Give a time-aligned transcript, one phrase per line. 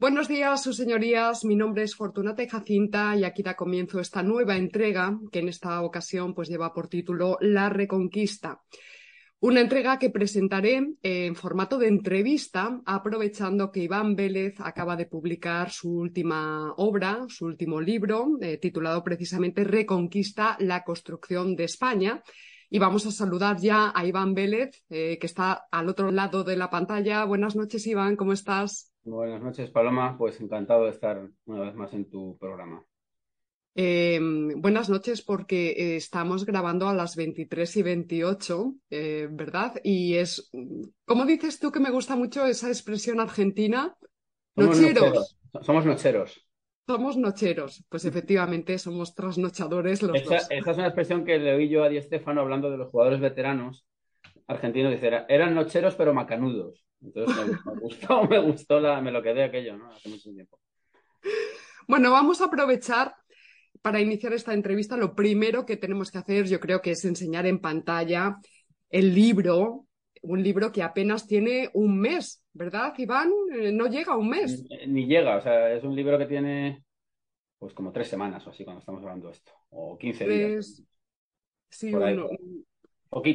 [0.00, 1.44] Buenos días, sus señorías.
[1.44, 5.82] Mi nombre es Fortunata Jacinta y aquí da comienzo esta nueva entrega que en esta
[5.82, 8.62] ocasión pues lleva por título La Reconquista.
[9.40, 15.70] Una entrega que presentaré en formato de entrevista, aprovechando que Iván Vélez acaba de publicar
[15.70, 22.22] su última obra, su último libro, eh, titulado precisamente Reconquista, la construcción de España.
[22.72, 26.56] Y vamos a saludar ya a Iván Vélez, eh, que está al otro lado de
[26.56, 27.24] la pantalla.
[27.24, 28.92] Buenas noches, Iván, ¿cómo estás?
[29.02, 30.16] Buenas noches, Paloma.
[30.16, 32.86] Pues encantado de estar una vez más en tu programa.
[33.74, 39.80] Em, buenas noches porque eh, estamos grabando a las 23 y 28, eh, ¿verdad?
[39.82, 40.50] Y es,
[41.04, 43.96] ¿cómo dices tú que me gusta mucho esa expresión argentina?
[44.54, 45.38] Somos nocheros.
[45.62, 46.46] Somos nocheros.
[46.86, 50.46] Somos nocheros, pues efectivamente somos trasnochadores los esa, dos.
[50.50, 53.20] Esa es una expresión que le oí yo a Di Stefano hablando de los jugadores
[53.20, 53.86] veteranos
[54.48, 54.92] argentinos.
[54.92, 56.84] Dice, eran nocheros pero macanudos.
[57.00, 59.90] Entonces me, gustó, me gustó, la, me lo quedé aquello, ¿no?
[59.92, 60.58] Hace mucho tiempo.
[61.86, 63.14] Bueno, vamos a aprovechar
[63.82, 64.96] para iniciar esta entrevista.
[64.96, 68.38] Lo primero que tenemos que hacer, yo creo que es enseñar en pantalla
[68.90, 69.86] el libro
[70.22, 73.30] un libro que apenas tiene un mes, ¿verdad, Iván?
[73.52, 74.64] Eh, no llega a un mes.
[74.86, 76.84] Ni, llega, o sea, es un libro que tiene
[77.58, 80.50] pues como tres semanas o así cuando estamos hablando de esto, o quince días.
[80.50, 80.84] Pues,
[81.68, 82.26] sí, bueno,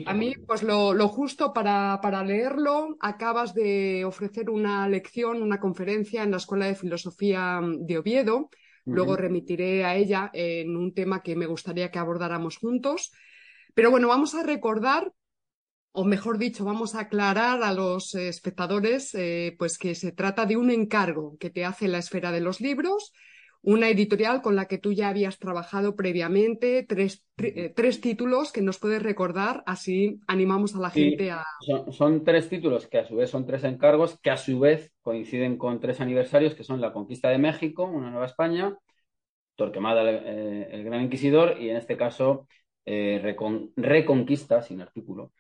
[0.06, 6.24] a mí, pues lo, justo para, para, leerlo, acabas de ofrecer una lección, una conferencia
[6.24, 8.50] en la Escuela de Filosofía de Oviedo.
[8.86, 13.12] Luego remitiré a ella en un tema que me gustaría que abordáramos juntos.
[13.74, 15.12] Pero bueno, vamos a recordar
[15.96, 20.58] o mejor dicho, vamos a aclarar a los espectadores eh, pues que se trata de
[20.58, 23.14] un encargo que te hace la esfera de los libros,
[23.62, 28.62] una editorial con la que tú ya habías trabajado previamente, tres, eh, tres títulos que
[28.62, 31.46] nos puedes recordar, así animamos a la gente a...
[31.92, 35.58] Son, tres títulos que a su vez son tres encargos que a su vez coinciden
[35.58, 38.78] con tres aniversarios que son la conquista de México, una nueva España,
[39.56, 42.48] Torquemada eh, el, Gran Inquisidor y en este caso
[42.86, 45.32] Reconquista, sin artículo,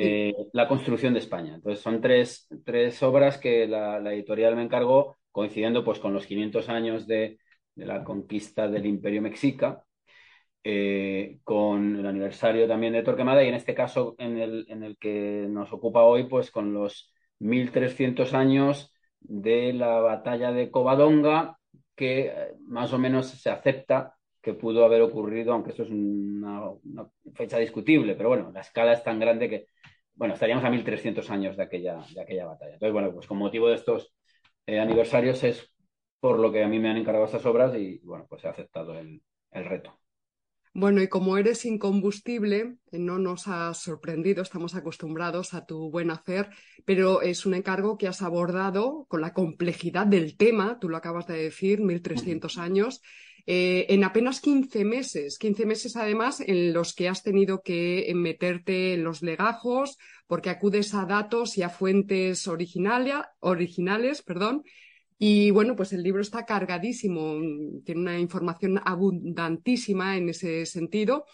[0.00, 1.54] eh, la construcción de España.
[1.56, 6.68] Entonces son tres, tres obras que la, editorial me encargó coincidiendo pues con los 500
[6.68, 7.38] años de,
[7.74, 9.84] la conquista del Imperio Mexica,
[10.64, 14.98] eh, con el aniversario también de Torquemada y en este caso en el, en el
[14.98, 21.58] que nos ocupa hoy pues con los 1300 años de la batalla de Covadonga
[21.96, 24.17] que eh, más o menos se acepta
[24.48, 26.72] que pudo haber ocurrido, aunque esto es una,
[27.34, 29.66] fecha discutible, pero bueno, la escala es tan grande que,
[30.14, 32.72] bueno, estaríamos a 1300 años de aquella, de aquella batalla.
[32.72, 34.14] Entonces, bueno, pues con motivo de estos
[34.66, 35.70] eh, aniversarios es
[36.18, 38.98] por lo que a mí me han encargado estas obras y, bueno, pues he aceptado
[38.98, 40.00] el, el reto.
[40.72, 46.48] Bueno, y como eres incombustible, no nos has sorprendido, estamos acostumbrados a tu buen hacer,
[46.86, 51.26] pero es un encargo que has abordado con la complejidad del tema, tú lo acabas
[51.26, 53.02] de decir, 1300 años,
[53.50, 58.92] eh, en apenas 15 meses, 15 meses además en los que has tenido que meterte
[58.92, 64.64] en los legajos porque acudes a datos y a fuentes originales, originales perdón,
[65.18, 67.40] y bueno, pues el libro está cargadísimo,
[67.86, 71.24] tiene una información abundantísima en ese sentido.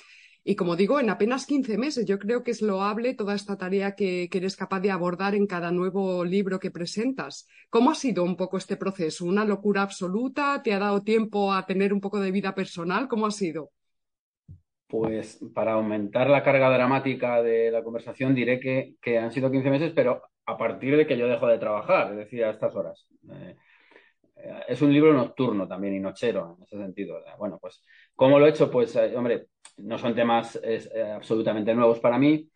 [0.47, 3.95] Y como digo, en apenas 15 meses, yo creo que es loable toda esta tarea
[3.95, 7.49] que, eres capaz de abordar en cada nuevo libro que presentas.
[7.71, 9.25] ¿Cómo ha sido un poco este proceso?
[9.25, 10.61] ¿Una locura absoluta?
[10.63, 13.09] ¿Te ha dado tiempo a tener un poco de vida personal?
[13.09, 13.71] ¿Cómo ha sido?
[14.87, 19.93] Pues para aumentar la carga dramática de la conversación diré que, han sido 15 meses,
[19.97, 23.09] pero a partir de que yo dejo de trabajar, es decir, a estas horas.
[23.31, 23.57] Eh,
[24.69, 27.17] es un libro nocturno también y nochero en ese sentido.
[27.39, 27.83] Bueno, pues,
[28.15, 28.71] ¿cómo lo he hecho?
[28.71, 32.51] Pues, eh, hombre, no son temas eh, absolutamente nuevos para mí.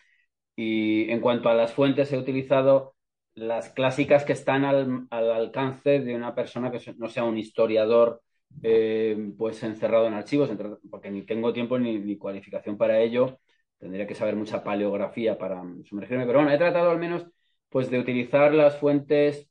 [0.56, 2.96] Y en cuanto a las fuentes, he utilizado
[3.34, 8.22] las clásicas que están al, alcance de una persona que no sea un historiador
[8.62, 10.50] eh, pues encerrado en archivos,
[10.90, 13.38] porque ni tengo tiempo ni, cualificación para ello.
[13.78, 16.26] Tendría que saber mucha paleografía para sumergirme.
[16.26, 17.26] Pero bueno, he tratado al menos
[17.68, 19.48] pues de utilizar las fuentes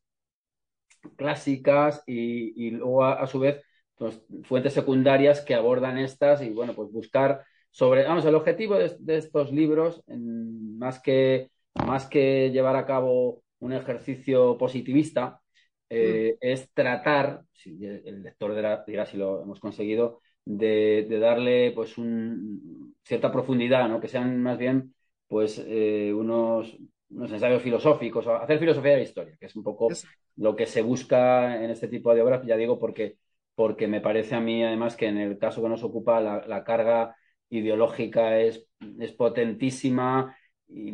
[1.15, 3.63] clásicas y, luego a, su vez
[3.97, 7.45] pues, fuentes secundarias que abordan estas y bueno, pues buscar
[7.77, 13.71] sobre, vamos, el objetivo de, estos libros, más, que, más que llevar a cabo un
[13.71, 15.41] ejercicio positivista,
[15.87, 16.37] eh, mm.
[16.41, 18.55] es tratar, si el lector
[18.87, 24.01] dirá, si lo hemos conseguido, de, darle pues un, cierta profundidad, ¿no?
[24.01, 24.95] que sean más bien
[25.27, 26.75] pues eh, unos,
[27.11, 29.89] unos ensayos filosóficos, o hacer filosofía de la historia, que es un poco
[30.37, 33.17] lo que se busca en este tipo de obras, ya digo, porque,
[33.53, 37.15] porque me parece a mí además que en el caso que nos ocupa la, carga
[37.49, 38.67] ideológica es,
[38.99, 40.35] es potentísima
[40.67, 40.93] y,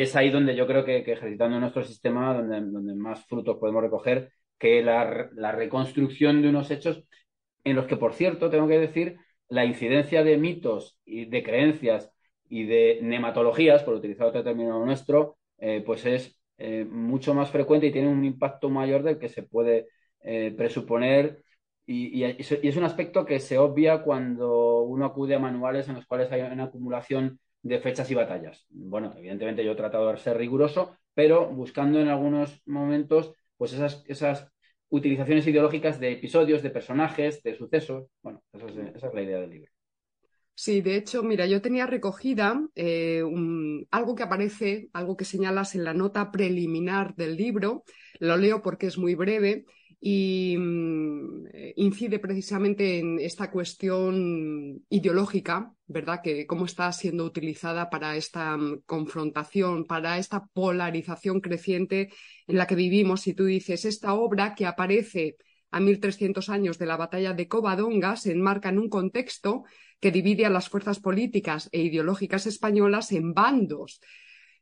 [0.00, 4.32] es ahí donde yo creo que, ejercitando nuestro sistema, donde, donde más frutos podemos recoger,
[4.58, 7.04] que la, la reconstrucción de unos hechos
[7.64, 9.18] en los que, por cierto, tengo que decir,
[9.48, 12.10] la incidencia de mitos y de creencias
[12.48, 17.86] y de nematologías, por utilizar otro término nuestro, eh, pues es eh, mucho más frecuente
[17.86, 19.88] y tiene un impacto mayor del que se puede
[20.22, 21.42] eh, presuponer.
[21.92, 26.30] Y, es un aspecto que se obvia cuando uno acude a manuales en los cuales
[26.30, 28.64] hay una acumulación de fechas y batallas.
[28.70, 34.04] Bueno, evidentemente yo he tratado de ser riguroso, pero buscando en algunos momentos pues esas,
[34.06, 34.52] esas
[34.88, 38.06] utilizaciones ideológicas de episodios, de personajes, de sucesos.
[38.22, 39.72] Bueno, esa es la idea del libro.
[40.54, 43.24] Sí, de hecho, mira, yo tenía recogida eh,
[43.90, 47.82] algo que aparece, algo que señalas en la nota preliminar del libro.
[48.20, 49.64] Lo leo porque es muy breve
[50.00, 56.20] y mm, incide precisamente en esta cuestión ideológica, ¿verdad?
[56.22, 62.10] Que cómo está siendo utilizada para esta mm, confrontación, para esta polarización creciente
[62.46, 63.26] en la que vivimos.
[63.26, 65.36] Y tú dices, esta obra que aparece
[65.70, 69.64] a 1300 años de la batalla de Covadonga se enmarca en un contexto
[70.00, 74.00] que divide a las fuerzas políticas e ideológicas españolas en bandos.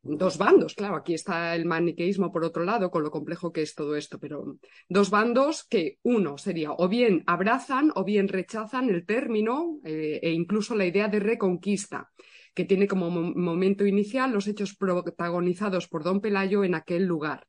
[0.03, 3.75] Dos bandos, claro, aquí está el maniqueísmo por otro lado, con lo complejo que es
[3.75, 4.57] todo esto, pero
[4.89, 10.31] dos bandos que uno sería o bien abrazan o bien rechazan el término eh, e
[10.31, 12.11] incluso la idea de reconquista,
[12.55, 17.47] que tiene como momento inicial los hechos protagonizados por don Pelayo en aquel lugar.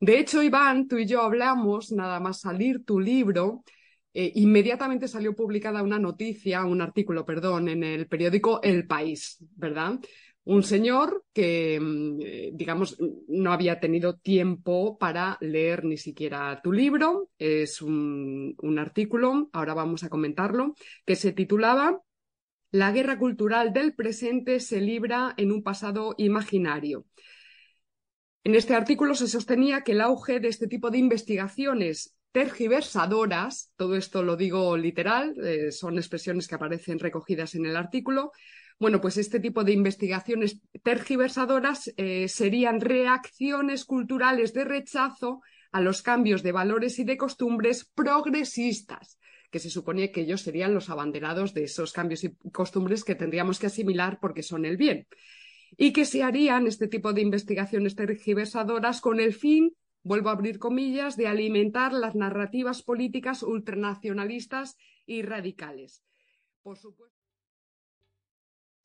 [0.00, 3.62] De hecho, Iván, tú y yo hablamos, nada más salir tu libro,
[4.14, 10.00] eh, inmediatamente salió publicada una noticia, un artículo, perdón, en el periódico El País, ¿verdad?
[10.44, 12.98] Un señor que, mm, eh, digamos,
[13.28, 17.30] no había tenido tiempo para leer ni siquiera tu libro.
[17.38, 20.74] Es un, artículo, ahora vamos a comentarlo,
[21.06, 22.00] que se titulaba
[22.72, 27.06] La guerra cultural del presente se libra en un pasado imaginario.
[28.44, 33.94] En este artículo se sostenía que el auge de este tipo de investigaciones tergiversadoras, todo
[33.94, 38.32] esto lo digo literal, eh, son expresiones que aparecen recogidas en el artículo.
[38.82, 45.40] Bueno, pues este tipo de investigaciones tergiversadoras eh, serían reacciones culturales de rechazo
[45.70, 49.20] a los cambios de valores y de costumbres progresistas,
[49.52, 53.60] que se suponía que ellos serían los abanderados de esos cambios y costumbres que tendríamos
[53.60, 55.06] que asimilar porque son el bien.
[55.76, 60.58] Y que se harían este tipo de investigaciones tergiversadoras con el fin vuelvo a abrir
[60.58, 64.76] comillas, de alimentar las narrativas políticas ultranacionalistas
[65.06, 66.02] y radicales.
[66.64, 67.21] Por supuesto.